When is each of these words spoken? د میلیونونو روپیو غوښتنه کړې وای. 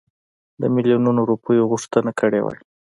د 0.61 0.63
میلیونونو 0.75 1.21
روپیو 1.31 1.69
غوښتنه 1.71 2.11
کړې 2.19 2.39
وای. 2.41 2.59